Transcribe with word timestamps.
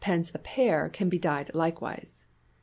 a 0.33 0.39
pair 0.39 0.89
can 0.89 1.09
be 1.09 1.19
dyed 1.19 1.53
likewise. 1.53 2.25